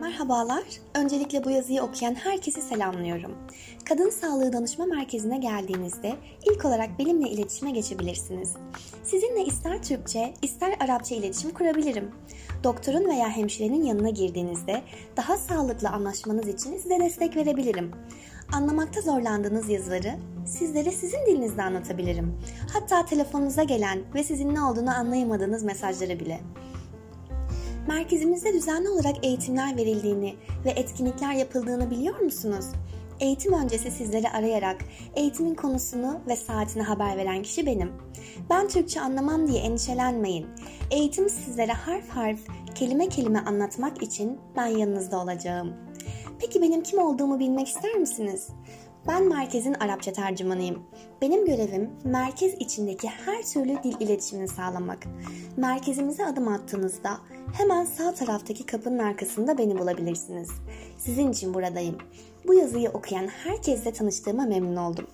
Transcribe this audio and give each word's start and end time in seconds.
Merhabalar. 0.00 0.64
Öncelikle 0.94 1.44
bu 1.44 1.50
yazıyı 1.50 1.82
okuyan 1.82 2.14
herkesi 2.14 2.62
selamlıyorum. 2.62 3.32
Kadın 3.84 4.10
Sağlığı 4.10 4.52
Danışma 4.52 4.86
Merkezi'ne 4.86 5.38
geldiğinizde 5.38 6.12
ilk 6.50 6.64
olarak 6.64 6.98
benimle 6.98 7.28
iletişime 7.28 7.70
geçebilirsiniz. 7.70 8.52
Sizinle 9.04 9.44
ister 9.44 9.82
Türkçe, 9.82 10.34
ister 10.42 10.74
Arapça 10.80 11.14
iletişim 11.14 11.50
kurabilirim. 11.50 12.10
Doktorun 12.64 13.08
veya 13.08 13.28
hemşirenin 13.28 13.84
yanına 13.84 14.10
girdiğinizde 14.10 14.82
daha 15.16 15.36
sağlıklı 15.36 15.88
anlaşmanız 15.88 16.48
için 16.48 16.78
size 16.78 17.00
destek 17.00 17.36
verebilirim. 17.36 17.92
Anlamakta 18.52 19.00
zorlandığınız 19.00 19.68
yazıları 19.68 20.14
sizlere 20.46 20.90
sizin 20.90 21.26
dilinizde 21.26 21.62
anlatabilirim. 21.62 22.38
Hatta 22.72 23.06
telefonunuza 23.06 23.62
gelen 23.62 23.98
ve 24.14 24.24
sizin 24.24 24.54
ne 24.54 24.62
olduğunu 24.62 24.90
anlayamadığınız 24.90 25.62
mesajları 25.62 26.20
bile. 26.20 26.40
Merkezimizde 27.88 28.54
düzenli 28.54 28.88
olarak 28.88 29.26
eğitimler 29.26 29.76
verildiğini 29.76 30.34
ve 30.64 30.70
etkinlikler 30.70 31.32
yapıldığını 31.32 31.90
biliyor 31.90 32.20
musunuz? 32.20 32.64
Eğitim 33.20 33.52
öncesi 33.52 33.90
sizleri 33.90 34.28
arayarak 34.28 34.84
eğitimin 35.16 35.54
konusunu 35.54 36.20
ve 36.28 36.36
saatini 36.36 36.82
haber 36.82 37.16
veren 37.16 37.42
kişi 37.42 37.66
benim. 37.66 37.92
Ben 38.50 38.68
Türkçe 38.68 39.00
anlamam 39.00 39.48
diye 39.48 39.62
endişelenmeyin. 39.62 40.46
Eğitim 40.90 41.28
sizlere 41.28 41.72
harf 41.72 42.08
harf, 42.08 42.40
kelime 42.74 43.08
kelime 43.08 43.38
anlatmak 43.38 44.02
için 44.02 44.38
ben 44.56 44.66
yanınızda 44.66 45.22
olacağım. 45.22 45.74
Peki 46.40 46.62
benim 46.62 46.82
kim 46.82 46.98
olduğumu 46.98 47.38
bilmek 47.38 47.68
ister 47.68 47.94
misiniz? 47.94 48.48
Ben 49.08 49.28
merkezin 49.28 49.74
Arapça 49.74 50.12
tercümanıyım. 50.12 50.82
Benim 51.22 51.46
görevim 51.46 51.90
merkez 52.04 52.54
içindeki 52.54 53.08
her 53.08 53.42
türlü 53.42 53.82
dil 53.82 53.94
iletişimini 54.00 54.48
sağlamak. 54.48 54.98
Merkezimize 55.56 56.26
adım 56.26 56.48
attığınızda 56.48 57.18
hemen 57.52 57.84
sağ 57.84 58.14
taraftaki 58.14 58.66
kapının 58.66 58.98
arkasında 58.98 59.58
beni 59.58 59.78
bulabilirsiniz. 59.78 60.50
Sizin 60.98 61.32
için 61.32 61.54
buradayım. 61.54 61.98
Bu 62.46 62.54
yazıyı 62.54 62.90
okuyan 62.90 63.26
herkesle 63.26 63.92
tanıştığıma 63.92 64.44
memnun 64.44 64.76
oldum. 64.76 65.06